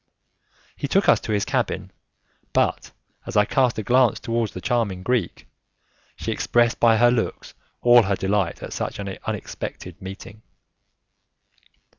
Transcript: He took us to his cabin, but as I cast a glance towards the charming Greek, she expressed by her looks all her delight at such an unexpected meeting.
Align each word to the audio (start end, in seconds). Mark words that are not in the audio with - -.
He 0.75 0.87
took 0.87 1.07
us 1.07 1.19
to 1.19 1.31
his 1.31 1.45
cabin, 1.45 1.91
but 2.53 2.89
as 3.27 3.37
I 3.37 3.45
cast 3.45 3.77
a 3.77 3.83
glance 3.83 4.19
towards 4.19 4.51
the 4.53 4.59
charming 4.59 5.03
Greek, 5.03 5.45
she 6.15 6.31
expressed 6.31 6.79
by 6.79 6.97
her 6.97 7.11
looks 7.11 7.53
all 7.83 8.01
her 8.01 8.15
delight 8.15 8.63
at 8.63 8.73
such 8.73 8.97
an 8.97 9.15
unexpected 9.27 10.01
meeting. 10.01 10.41